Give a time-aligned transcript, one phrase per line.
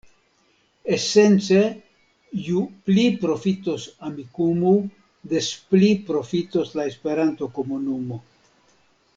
[0.95, 1.59] Esence,
[2.45, 4.73] ju pli profitos Amikumu,
[5.35, 8.23] des pli profitos la Esperanto-komunumo.